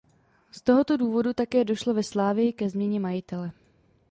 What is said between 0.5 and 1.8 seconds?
Z tohoto důvodu také